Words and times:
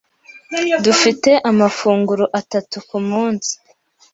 Dufite 0.83 1.31
amafunguro 1.49 2.25
atatu 2.39 2.77
kumunsi. 2.87 3.51